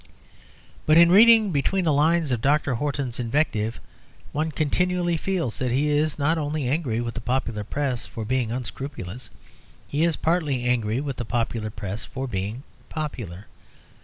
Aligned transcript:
But 0.87 0.97
in 0.97 1.11
reading 1.11 1.51
between 1.51 1.85
the 1.85 1.93
lines 1.93 2.31
of 2.31 2.41
Dr. 2.41 2.73
Horton's 2.73 3.19
invective 3.19 3.79
one 4.31 4.51
continually 4.51 5.15
feels 5.15 5.59
that 5.59 5.71
he 5.71 5.89
is 5.89 6.17
not 6.17 6.39
only 6.39 6.67
angry 6.67 6.99
with 7.01 7.13
the 7.13 7.21
popular 7.21 7.63
Press 7.63 8.03
for 8.07 8.25
being 8.25 8.51
unscrupulous: 8.51 9.29
he 9.87 10.01
is 10.03 10.15
partly 10.15 10.63
angry 10.65 11.01
with 11.01 11.17
the 11.17 11.23
popular 11.25 11.69
Press 11.69 12.03
for 12.03 12.27
being 12.27 12.63
popular. 12.89 13.45